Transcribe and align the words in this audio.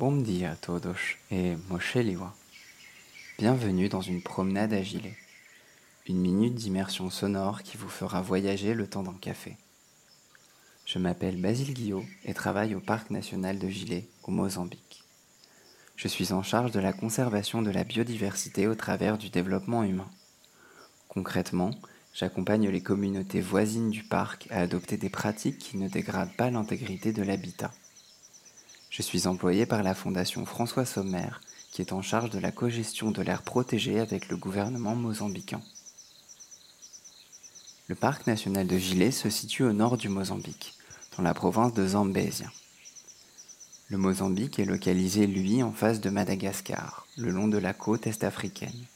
Bom 0.00 0.16
dia 0.22 0.56
todos 0.56 1.18
et 1.30 1.56
mocheliwa. 1.68 2.34
Bienvenue 3.38 3.90
dans 3.90 4.00
une 4.00 4.22
promenade 4.22 4.72
à 4.72 4.82
gilet. 4.82 5.14
Une 6.08 6.22
minute 6.22 6.54
d'immersion 6.54 7.10
sonore 7.10 7.62
qui 7.62 7.76
vous 7.76 7.90
fera 7.90 8.22
voyager 8.22 8.72
le 8.72 8.86
temps 8.86 9.02
d'un 9.02 9.18
café. 9.20 9.58
Je 10.86 10.98
m'appelle 10.98 11.38
Basile 11.38 11.74
Guillot 11.74 12.02
et 12.24 12.32
travaille 12.32 12.74
au 12.74 12.80
Parc 12.80 13.10
national 13.10 13.58
de 13.58 13.68
Gilet, 13.68 14.08
au 14.22 14.30
Mozambique. 14.30 15.04
Je 15.96 16.08
suis 16.08 16.32
en 16.32 16.42
charge 16.42 16.72
de 16.72 16.80
la 16.80 16.94
conservation 16.94 17.60
de 17.60 17.70
la 17.70 17.84
biodiversité 17.84 18.68
au 18.68 18.74
travers 18.74 19.18
du 19.18 19.28
développement 19.28 19.84
humain. 19.84 20.08
Concrètement, 21.08 21.72
j'accompagne 22.14 22.70
les 22.70 22.82
communautés 22.82 23.42
voisines 23.42 23.90
du 23.90 24.02
parc 24.02 24.46
à 24.50 24.60
adopter 24.60 24.96
des 24.96 25.10
pratiques 25.10 25.58
qui 25.58 25.76
ne 25.76 25.88
dégradent 25.88 26.36
pas 26.38 26.50
l'intégrité 26.50 27.12
de 27.12 27.22
l'habitat. 27.22 27.70
Je 28.90 29.02
suis 29.02 29.28
employé 29.28 29.66
par 29.66 29.84
la 29.84 29.94
Fondation 29.94 30.44
François 30.44 30.84
Sommer, 30.84 31.30
qui 31.70 31.80
est 31.80 31.92
en 31.92 32.02
charge 32.02 32.30
de 32.30 32.40
la 32.40 32.50
cogestion 32.50 33.12
de 33.12 33.22
l'air 33.22 33.42
protégé 33.42 34.00
avec 34.00 34.28
le 34.28 34.36
gouvernement 34.36 34.96
mozambicain. 34.96 35.62
Le 37.86 37.94
parc 37.94 38.26
national 38.26 38.66
de 38.66 38.76
Gilet 38.76 39.12
se 39.12 39.30
situe 39.30 39.62
au 39.62 39.72
nord 39.72 39.96
du 39.96 40.08
Mozambique, 40.08 40.74
dans 41.16 41.22
la 41.22 41.34
province 41.34 41.72
de 41.72 41.86
Zambésia. 41.86 42.50
Le 43.90 43.96
Mozambique 43.96 44.58
est 44.58 44.64
localisé, 44.64 45.28
lui, 45.28 45.62
en 45.62 45.72
face 45.72 46.00
de 46.00 46.10
Madagascar, 46.10 47.06
le 47.16 47.30
long 47.30 47.46
de 47.46 47.58
la 47.58 47.72
côte 47.72 48.08
est-africaine. 48.08 48.86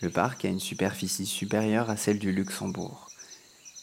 Le 0.00 0.08
parc 0.08 0.46
a 0.46 0.48
une 0.48 0.58
superficie 0.58 1.26
supérieure 1.26 1.90
à 1.90 1.98
celle 1.98 2.18
du 2.18 2.32
Luxembourg. 2.32 3.10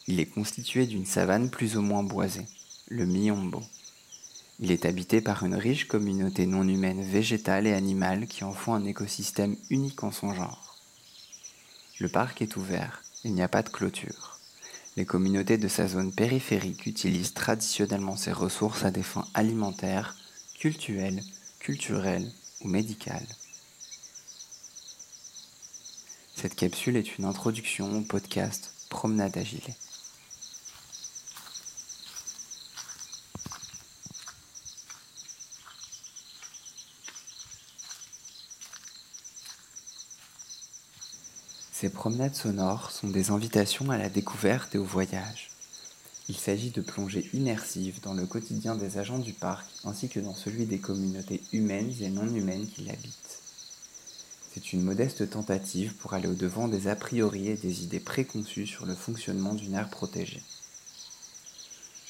Il 0.08 0.18
est 0.18 0.26
constitué 0.26 0.86
d'une 0.86 1.06
savane 1.06 1.50
plus 1.50 1.76
ou 1.76 1.82
moins 1.82 2.02
boisée, 2.02 2.46
le 2.88 3.06
Miombo. 3.06 3.62
Il 4.60 4.72
est 4.72 4.86
habité 4.86 5.20
par 5.20 5.44
une 5.44 5.54
riche 5.54 5.86
communauté 5.86 6.44
non 6.44 6.66
humaine 6.66 7.02
végétale 7.02 7.68
et 7.68 7.74
animale 7.74 8.26
qui 8.26 8.42
en 8.42 8.52
font 8.52 8.74
un 8.74 8.84
écosystème 8.84 9.56
unique 9.70 10.02
en 10.02 10.10
son 10.10 10.34
genre. 10.34 10.76
Le 12.00 12.08
parc 12.08 12.42
est 12.42 12.56
ouvert, 12.56 13.04
il 13.22 13.34
n'y 13.34 13.42
a 13.42 13.48
pas 13.48 13.62
de 13.62 13.68
clôture. 13.68 14.38
Les 14.96 15.06
communautés 15.06 15.58
de 15.58 15.68
sa 15.68 15.86
zone 15.86 16.12
périphérique 16.12 16.86
utilisent 16.86 17.34
traditionnellement 17.34 18.16
ces 18.16 18.32
ressources 18.32 18.84
à 18.84 18.90
des 18.90 19.04
fins 19.04 19.28
alimentaires, 19.32 20.16
cultuelles, 20.58 21.22
culturelles 21.60 22.28
ou 22.62 22.68
médicales. 22.68 23.28
Cette 26.34 26.56
capsule 26.56 26.96
est 26.96 27.16
une 27.16 27.24
introduction 27.24 27.96
au 27.96 28.00
podcast 28.02 28.72
Promenade 28.90 29.36
à 29.38 29.44
gilet. 29.44 29.76
Ces 41.88 41.94
promenades 41.94 42.34
sonores 42.34 42.90
sont 42.90 43.08
des 43.08 43.30
invitations 43.30 43.90
à 43.90 43.96
la 43.96 44.10
découverte 44.10 44.74
et 44.74 44.78
au 44.78 44.84
voyage. 44.84 45.48
Il 46.28 46.36
s'agit 46.36 46.68
de 46.68 46.82
plongées 46.82 47.30
immersives 47.32 48.02
dans 48.02 48.12
le 48.12 48.26
quotidien 48.26 48.74
des 48.74 48.98
agents 48.98 49.18
du 49.18 49.32
parc 49.32 49.66
ainsi 49.84 50.10
que 50.10 50.20
dans 50.20 50.34
celui 50.34 50.66
des 50.66 50.80
communautés 50.80 51.40
humaines 51.54 51.94
et 52.02 52.10
non 52.10 52.28
humaines 52.28 52.66
qui 52.66 52.82
l'habitent. 52.84 53.38
C'est 54.52 54.74
une 54.74 54.82
modeste 54.82 55.30
tentative 55.30 55.94
pour 55.94 56.12
aller 56.12 56.28
au-devant 56.28 56.68
des 56.68 56.88
a 56.88 56.94
priori 56.94 57.48
et 57.48 57.56
des 57.56 57.84
idées 57.84 58.00
préconçues 58.00 58.66
sur 58.66 58.84
le 58.84 58.94
fonctionnement 58.94 59.54
d'une 59.54 59.72
aire 59.72 59.88
protégée. 59.88 60.42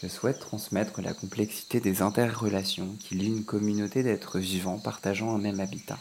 Je 0.02 0.08
souhaite 0.08 0.40
transmettre 0.40 1.00
la 1.02 1.14
complexité 1.14 1.78
des 1.78 2.02
interrelations 2.02 2.96
qui 2.98 3.14
lient 3.14 3.28
une 3.28 3.44
communauté 3.44 4.02
d'êtres 4.02 4.40
vivants 4.40 4.80
partageant 4.80 5.36
un 5.36 5.38
même 5.38 5.60
habitat. 5.60 6.00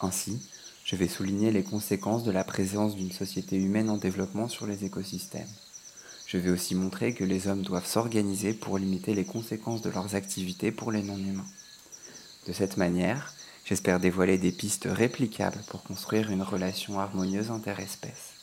Ainsi, 0.00 0.40
je 0.86 0.94
vais 0.94 1.08
souligner 1.08 1.50
les 1.50 1.64
conséquences 1.64 2.22
de 2.22 2.30
la 2.30 2.44
présence 2.44 2.94
d'une 2.94 3.10
société 3.10 3.56
humaine 3.56 3.90
en 3.90 3.96
développement 3.96 4.46
sur 4.46 4.68
les 4.68 4.84
écosystèmes. 4.84 5.48
Je 6.28 6.38
vais 6.38 6.50
aussi 6.50 6.76
montrer 6.76 7.12
que 7.12 7.24
les 7.24 7.48
hommes 7.48 7.62
doivent 7.62 7.88
s'organiser 7.88 8.54
pour 8.54 8.78
limiter 8.78 9.12
les 9.12 9.24
conséquences 9.24 9.82
de 9.82 9.90
leurs 9.90 10.14
activités 10.14 10.70
pour 10.70 10.92
les 10.92 11.02
non-humains. 11.02 11.46
De 12.46 12.52
cette 12.52 12.76
manière, 12.76 13.34
j'espère 13.64 13.98
dévoiler 13.98 14.38
des 14.38 14.52
pistes 14.52 14.86
réplicables 14.88 15.60
pour 15.66 15.82
construire 15.82 16.30
une 16.30 16.42
relation 16.42 17.00
harmonieuse 17.00 17.50
interespèces. 17.50 18.34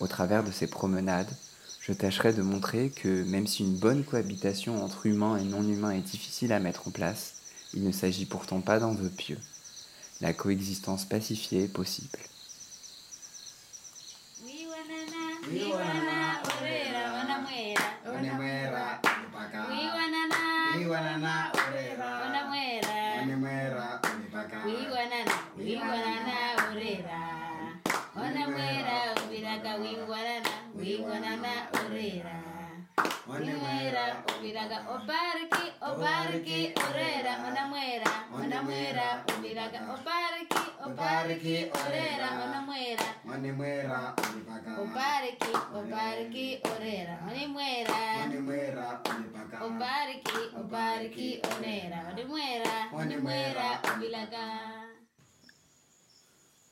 Au 0.00 0.08
travers 0.08 0.42
de 0.42 0.50
ces 0.50 0.66
promenades, 0.66 1.30
je 1.80 1.92
tâcherai 1.92 2.32
de 2.32 2.42
montrer 2.42 2.90
que 2.90 3.22
même 3.22 3.46
si 3.46 3.62
une 3.62 3.78
bonne 3.78 4.02
cohabitation 4.02 4.82
entre 4.84 5.06
humains 5.06 5.36
et 5.36 5.44
non-humains 5.44 5.92
est 5.92 6.00
difficile 6.00 6.52
à 6.52 6.58
mettre 6.58 6.88
en 6.88 6.90
place, 6.90 7.34
il 7.74 7.84
ne 7.84 7.92
s'agit 7.92 8.26
pourtant 8.26 8.60
pas 8.60 8.80
d'un 8.80 8.92
vœu 8.92 9.08
pieux 9.08 9.38
la 10.20 10.32
coexistence 10.32 11.04
pacifiée 11.04 11.64
est 11.64 11.72
possible. 11.72 12.18
Onimwera 33.34 34.04
ubiraga 34.32 34.78
obariki 34.94 35.64
obariki 35.88 36.58
orera 36.86 37.32
onamwera 37.46 38.10
onamwera 38.38 39.06
ubiraga 39.32 39.80
obariki 39.94 40.62
obariki 40.86 41.56
orera 41.80 42.28
onamwera 42.44 43.06
Onimwera 43.32 43.98
unipaka 44.34 44.70
obariki 44.82 45.52
obariki 45.78 46.46
orera 46.72 47.16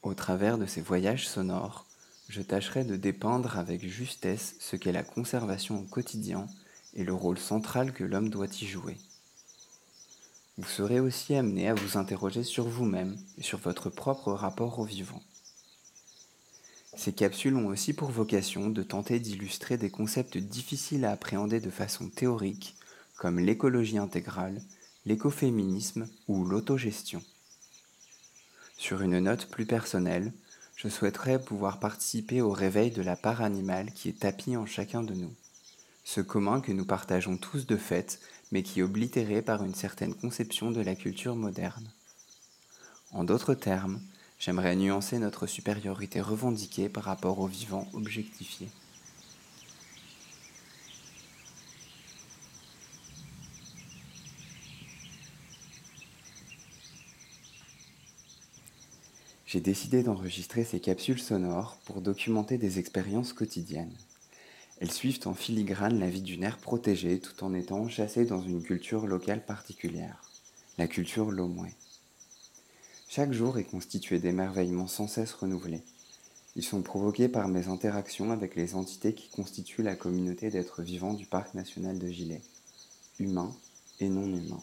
Au 0.03 0.15
travers 0.15 0.59
de 0.59 0.67
ces 0.67 0.81
voyages 0.81 1.29
sonores, 1.29 1.73
je 2.29 2.43
tâcherai 2.43 2.85
de 2.85 2.97
dépeindre 2.97 3.59
avec 3.59 3.87
justesse 3.89 4.57
ce 4.61 4.77
qu'est 4.77 4.93
la 4.93 5.03
conservation 5.03 5.81
au 5.81 5.85
quotidien 5.85 6.47
et 6.95 7.05
le 7.05 7.15
rôle 7.15 7.39
central 7.39 7.93
que 7.93 8.05
l'homme 8.05 8.29
doit 8.29 8.49
y 8.61 8.67
jouer. 8.67 8.99
Vous 10.59 10.69
serez 10.69 11.01
aussi 11.01 11.35
amené 11.35 11.69
à 11.69 11.75
vous 11.75 11.97
interroger 11.97 12.43
sur 12.43 12.69
vous-même 12.69 13.17
et 13.39 13.43
sur 13.43 13.59
votre 13.59 13.91
propre 13.91 14.33
rapport 14.33 14.79
au 14.79 14.85
vivant. 14.85 15.23
Ces 16.97 17.13
capsules 17.13 17.55
ont 17.55 17.69
aussi 17.69 17.93
pour 17.93 18.11
vocation 18.11 18.69
de 18.69 18.83
tenter 18.83 19.21
d'illustrer 19.21 19.77
des 19.77 19.91
concepts 19.91 20.37
difficiles 20.37 21.05
à 21.05 21.13
appréhender 21.13 21.61
de 21.61 21.71
façon 21.71 22.09
théorique, 22.09 22.75
comme 23.17 23.39
l'écologie 23.39 23.99
intégrale, 23.99 24.61
l'écoféminisme 25.07 26.09
ou 26.27 26.45
l'autogestion. 26.45 27.23
Sur 28.77 29.03
une 29.03 29.21
note 29.21 29.47
plus 29.47 29.67
personnelle, 29.67 30.33
je 30.79 30.89
souhaiterais 30.89 31.43
pouvoir 31.43 31.81
participer 31.81 32.41
au 32.41 32.53
réveil 32.53 32.93
de 32.93 33.03
la 33.03 33.17
part 33.17 33.43
animale 33.43 33.91
qui 33.93 34.09
est 34.09 34.21
tapie 34.21 34.57
en 34.57 34.65
chacun 34.65 35.03
de 35.03 35.13
nous. 35.13 35.35
Ce 36.05 36.21
commun 36.21 36.61
que 36.61 36.71
nous 36.71 36.85
partageons 36.85 37.37
tous 37.37 37.67
de 37.67 37.77
fait, 37.77 38.21
mais 38.53 38.63
qui 38.63 38.79
est 38.79 38.85
oblitéré 38.85 39.43
par 39.43 39.65
une 39.65 39.75
certaine 39.75 40.15
conception 40.15 40.71
de 40.71 40.81
la 40.81 40.95
culture 40.95 41.35
moderne. 41.35 41.91
En 43.11 43.25
d'autres 43.25 43.55
termes, 43.55 44.01
j'aimerais 44.39 44.77
nuancer 44.77 45.19
notre 45.19 45.49
supériorité 45.49 46.21
revendiquée 46.21 46.89
par 46.89 47.05
rapport 47.05 47.41
au 47.41 47.49
vivant 47.49 47.89
objectifié. 47.93 48.69
J'ai 59.49 59.61
décidé 59.61 60.03
d'enregistrer 60.03 60.63
ces 60.63 60.79
capsules 60.79 61.19
sonores 61.19 61.79
pour 61.87 62.03
documenter 62.03 62.59
des 62.59 62.79
expériences 62.79 63.33
quotidiennes. 63.33 63.97
Elles 64.79 64.93
suivent 64.93 65.21
en 65.25 65.33
filigrane 65.33 65.99
la 65.99 66.11
vie 66.11 66.21
d'une 66.21 66.45
aire 66.45 66.59
protégée 66.59 67.19
tout 67.19 67.43
en 67.43 67.55
étant 67.55 67.79
enchâssées 67.79 68.27
dans 68.27 68.43
une 68.43 68.63
culture 68.63 69.07
locale 69.07 69.43
particulière, 69.43 70.23
la 70.77 70.87
culture 70.87 71.31
Lomoué. 71.31 71.71
Chaque 73.09 73.33
jour 73.33 73.57
est 73.57 73.65
constitué 73.65 74.19
d'émerveillements 74.19 74.87
sans 74.87 75.09
cesse 75.09 75.33
renouvelés. 75.33 75.83
Ils 76.55 76.63
sont 76.63 76.83
provoqués 76.83 77.29
par 77.29 77.49
mes 77.49 77.69
interactions 77.69 78.31
avec 78.31 78.55
les 78.55 78.75
entités 78.75 79.15
qui 79.15 79.31
constituent 79.31 79.83
la 79.83 79.97
communauté 79.97 80.51
d'êtres 80.51 80.83
vivants 80.83 81.15
du 81.15 81.25
parc 81.25 81.55
national 81.55 81.99
de 81.99 82.09
Gilet, 82.09 82.43
humains 83.19 83.57
et 83.99 84.11
non 84.11 84.27
humains. 84.27 84.63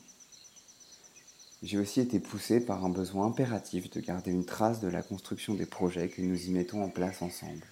J'ai 1.66 1.80
aussi 1.80 2.00
été 2.00 2.20
poussé 2.20 2.64
par 2.64 2.86
un 2.86 2.90
besoin 2.90 3.26
impératif 3.26 3.90
de 3.90 4.00
garder 4.00 4.30
une 4.30 4.46
trace 4.46 4.80
de 4.82 4.88
la 4.88 5.02
construction 5.02 5.56
des 5.56 5.66
projets 5.66 6.10
que 6.10 6.22
nous 6.22 6.40
y 6.46 6.52
mettons 6.52 6.84
en 6.84 6.90
place 6.90 7.24
ensemble. 7.24 7.66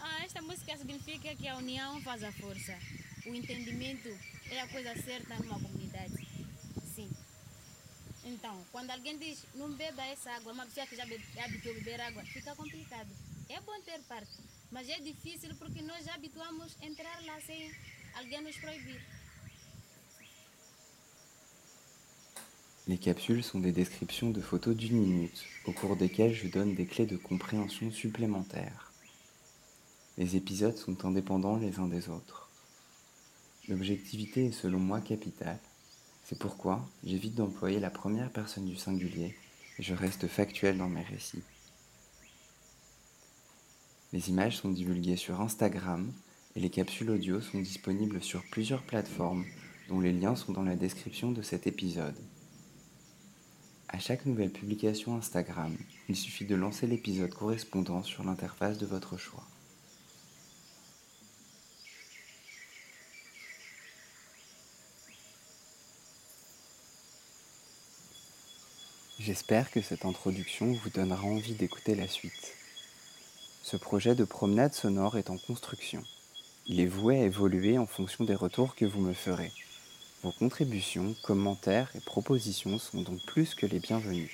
Ah, 0.00 0.24
esta 0.24 0.40
música 0.40 0.76
significa 0.76 1.34
que 1.34 1.48
a 1.48 1.56
união 1.56 2.00
faz 2.02 2.22
a 2.22 2.30
força. 2.30 2.74
o 3.26 3.34
entendimento 3.34 4.08
é 4.52 4.60
a 4.60 4.68
coisa 4.68 4.94
certa 5.02 5.34
numa 5.40 5.58
comunidade. 5.58 6.14
Sim. 6.94 7.10
Então, 8.24 8.64
quando 8.70 8.92
alguém 8.92 9.18
diz 9.18 9.44
não 9.56 9.72
beba 9.72 10.04
essa 10.04 10.30
água, 10.30 10.52
uma 10.52 10.64
pessoa 10.66 10.86
que 10.86 10.94
já 10.94 11.02
a 11.02 11.48
beber 11.48 12.00
água, 12.02 12.22
fica 12.26 12.54
complicado. 12.54 13.10
É 13.48 13.60
bom 13.62 13.80
ter 13.80 13.98
parte, 14.02 14.38
mas 14.70 14.88
é 14.88 15.00
difícil 15.00 15.56
porque 15.56 15.82
nós 15.82 16.04
já 16.04 16.14
habituamos 16.14 16.76
a 16.80 16.86
entrar 16.86 17.20
lá 17.24 17.40
sem 17.40 17.74
alguém 18.14 18.40
nos 18.42 18.56
proibir. 18.58 19.19
Les 22.90 22.98
capsules 22.98 23.44
sont 23.44 23.60
des 23.60 23.70
descriptions 23.70 24.30
de 24.30 24.40
photos 24.40 24.74
d'une 24.74 25.00
minute, 25.00 25.44
au 25.64 25.70
cours 25.70 25.94
desquelles 25.94 26.34
je 26.34 26.48
donne 26.48 26.74
des 26.74 26.86
clés 26.86 27.06
de 27.06 27.16
compréhension 27.16 27.92
supplémentaires. 27.92 28.92
Les 30.18 30.34
épisodes 30.34 30.76
sont 30.76 31.04
indépendants 31.04 31.56
les 31.56 31.78
uns 31.78 31.86
des 31.86 32.08
autres. 32.08 32.50
L'objectivité 33.68 34.46
est 34.46 34.52
selon 34.52 34.80
moi 34.80 35.00
capitale. 35.00 35.60
C'est 36.24 36.40
pourquoi 36.40 36.84
j'évite 37.04 37.36
d'employer 37.36 37.78
la 37.78 37.90
première 37.90 38.32
personne 38.32 38.66
du 38.66 38.74
singulier 38.74 39.36
et 39.78 39.82
je 39.84 39.94
reste 39.94 40.26
factuel 40.26 40.76
dans 40.76 40.88
mes 40.88 41.04
récits. 41.04 41.44
Les 44.12 44.30
images 44.30 44.56
sont 44.56 44.70
divulguées 44.70 45.14
sur 45.14 45.40
Instagram 45.40 46.12
et 46.56 46.60
les 46.60 46.70
capsules 46.70 47.10
audio 47.10 47.40
sont 47.40 47.60
disponibles 47.60 48.20
sur 48.20 48.42
plusieurs 48.50 48.82
plateformes 48.82 49.44
dont 49.88 50.00
les 50.00 50.12
liens 50.12 50.34
sont 50.34 50.52
dans 50.52 50.64
la 50.64 50.74
description 50.74 51.30
de 51.30 51.42
cet 51.42 51.68
épisode. 51.68 52.16
À 53.92 53.98
chaque 53.98 54.24
nouvelle 54.24 54.50
publication 54.50 55.16
Instagram, 55.16 55.76
il 56.08 56.14
suffit 56.14 56.44
de 56.44 56.54
lancer 56.54 56.86
l'épisode 56.86 57.34
correspondant 57.34 58.04
sur 58.04 58.22
l'interface 58.22 58.78
de 58.78 58.86
votre 58.86 59.16
choix. 59.16 59.42
J'espère 69.18 69.72
que 69.72 69.82
cette 69.82 70.04
introduction 70.04 70.72
vous 70.72 70.90
donnera 70.90 71.24
envie 71.24 71.54
d'écouter 71.54 71.96
la 71.96 72.06
suite. 72.06 72.54
Ce 73.64 73.76
projet 73.76 74.14
de 74.14 74.24
promenade 74.24 74.72
sonore 74.72 75.18
est 75.18 75.30
en 75.30 75.36
construction. 75.36 76.04
Il 76.66 76.78
est 76.78 76.86
voué 76.86 77.18
à 77.18 77.24
évoluer 77.24 77.76
en 77.76 77.86
fonction 77.86 78.22
des 78.22 78.36
retours 78.36 78.76
que 78.76 78.84
vous 78.84 79.00
me 79.00 79.14
ferez. 79.14 79.50
Vos 80.22 80.32
contributions, 80.32 81.14
commentaires 81.22 81.90
et 81.94 82.00
propositions 82.00 82.78
sont 82.78 83.00
donc 83.00 83.24
plus 83.24 83.54
que 83.54 83.64
les 83.64 83.78
bienvenus. 83.78 84.30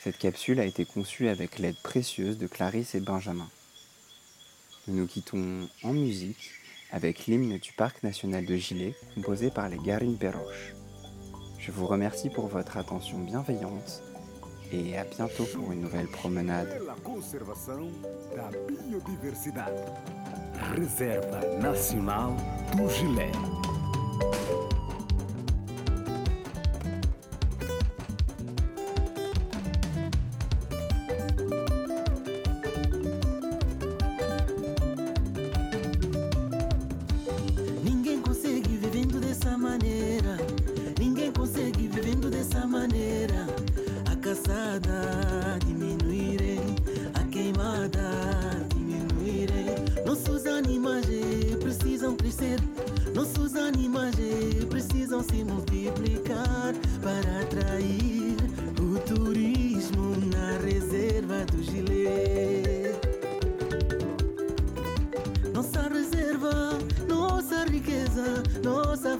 Cette 0.00 0.18
capsule 0.18 0.60
a 0.60 0.66
été 0.66 0.84
conçue 0.84 1.28
avec 1.28 1.58
l'aide 1.58 1.78
précieuse 1.82 2.36
de 2.36 2.46
Clarisse 2.46 2.94
et 2.94 3.00
Benjamin. 3.00 3.48
Nous 4.86 4.96
nous 4.96 5.06
quittons 5.06 5.66
en 5.82 5.94
musique 5.94 6.50
avec 6.92 7.26
l'hymne 7.26 7.56
du 7.56 7.72
Parc 7.72 8.02
national 8.02 8.44
de 8.44 8.56
Gilet 8.56 8.94
composé 9.14 9.50
par 9.50 9.70
les 9.70 9.78
Garin 9.78 10.14
Perroche. 10.14 10.74
Je 11.58 11.70
vous 11.70 11.86
remercie 11.86 12.28
pour 12.28 12.48
votre 12.48 12.76
attention 12.76 13.18
bienveillante 13.20 14.02
et 14.72 14.98
à 14.98 15.04
bientôt 15.04 15.44
pour 15.54 15.72
une 15.72 15.80
nouvelle 15.80 16.08
promenade. 16.08 16.82
Reserva 20.76 21.40
Nacional 21.60 22.36
do 22.76 22.88
Gilé. 22.90 23.57
Thank 24.20 24.72
you. 24.72 24.77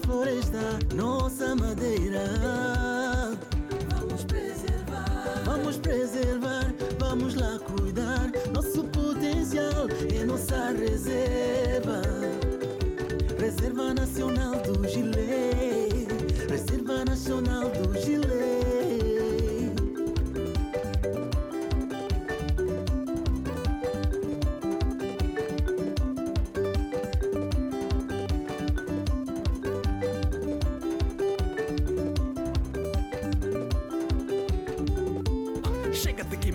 Floresta, 0.09 0.79
nossa 0.95 1.55
madeira. 1.55 2.23
Vamos 3.93 4.23
preservar, 4.23 5.43
vamos 5.45 5.77
preservar, 5.77 6.73
vamos 6.97 7.35
lá 7.35 7.59
cuidar. 7.59 8.31
Nosso 8.51 8.83
potencial 8.85 9.87
é 10.11 10.25
nossa 10.25 10.71
reserva. 10.71 12.01
Reserva 13.39 13.93
Nacional 13.93 14.58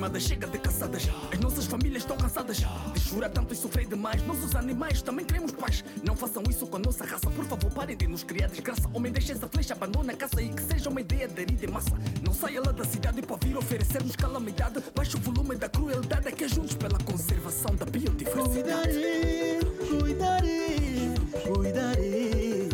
queimadas, 0.05 0.23
chega 0.23 0.47
de 0.47 0.59
caçadas. 0.59 1.09
As 1.33 1.39
nossas 1.39 1.65
famílias 1.67 2.03
estão 2.03 2.17
cansadas 2.17 2.59
de 2.59 3.01
chorar 3.01 3.31
tanto 3.31 3.55
e 3.55 3.57
sofrer 3.57 3.87
demais. 3.87 4.23
Nossos 4.27 4.55
animais 4.55 5.03
também 5.03 5.25
queremos 5.25 5.53
paz. 5.53 5.85
Não 6.03 6.15
façam 6.15 6.43
isso 6.49 6.67
com 6.67 6.77
a 6.77 6.79
nossa 6.79 7.05
raça, 7.05 7.31
por 7.31 7.45
favor, 7.45 7.71
parem 7.71 7.97
de 7.97 8.07
nos 8.07 8.23
criar 8.23 8.49
desgraça. 8.49 8.89
Homem, 8.93 9.13
deixa 9.13 9.33
essa 9.33 9.49
flecha, 9.49 9.73
abandona 9.73 10.13
a 10.13 10.17
caça 10.17 10.43
e 10.43 10.49
que 10.49 10.63
seja 10.63 10.91
uma 10.91 11.01
ideia 11.01 11.25
aderida 11.27 11.65
em 11.65 11.69
massa. 11.69 11.97
Não 12.23 12.35
saia 12.35 12.61
lá 12.61 12.73
da 12.73 12.85
cidade 12.85 13.23
para 13.23 13.37
vir 13.37 13.57
oferecer-nos 13.57 14.17
calamidade. 14.17 14.83
Baixe 14.95 15.17
o 15.17 15.21
volume 15.21 15.57
da 15.57 15.69
crueldade, 15.69 16.29
aqui 16.29 16.45
é 16.45 16.49
juntos 16.49 16.75
pela 16.75 16.99
conservação 16.99 17.75
da 17.75 17.87
biodiversidade. 17.87 18.93
Cuidarei, 18.93 19.59
cuidarei, 19.89 21.15
cuidarei. 21.47 22.69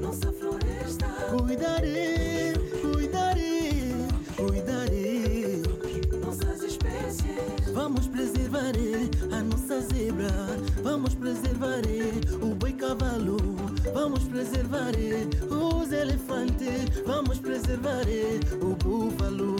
Nossa 0.00 0.32
floresta. 0.32 1.06
Cuidarei, 1.30 2.17
Vamos 11.08 11.20
preservar 11.20 11.80
o 12.42 12.54
boi 12.54 12.72
cavalo. 12.74 13.38
Vamos 13.94 14.24
preservar 14.24 14.92
os 15.48 15.90
elefantes. 15.90 17.02
Vamos 17.06 17.38
preservar 17.38 18.04
o 18.60 18.74
búfalo. 18.74 19.56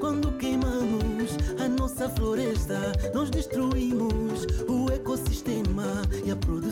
Quando 0.00 0.32
queimamos 0.32 1.36
a 1.64 1.68
nossa 1.68 2.08
floresta, 2.08 2.92
nós 3.14 3.30
destruímos 3.30 4.48
o 4.66 4.90
ecossistema 4.90 6.02
e 6.24 6.32
a 6.32 6.36
produção. 6.36 6.65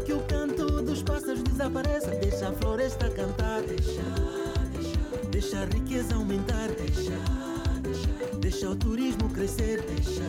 Que 0.00 0.12
o 0.12 0.20
canto 0.20 0.82
dos 0.82 1.02
pássaros 1.02 1.42
desapareça. 1.42 2.10
Deixa 2.10 2.48
a 2.48 2.52
floresta 2.52 3.10
cantar, 3.10 3.62
deixa, 3.62 4.02
deixa, 4.72 5.26
deixa 5.30 5.60
a 5.60 5.64
riqueza 5.64 6.14
aumentar, 6.14 6.68
deixa, 6.68 7.12
deixa, 7.82 8.08
deixa 8.38 8.70
o 8.70 8.76
turismo 8.76 9.28
crescer, 9.30 9.82
deixa, 9.82 10.22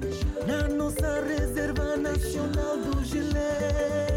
deixa. 0.00 0.46
Na 0.46 0.68
nossa 0.68 1.22
reserva 1.22 1.96
nacional 1.96 2.76
do 2.78 3.04
Gilé. 3.04 4.07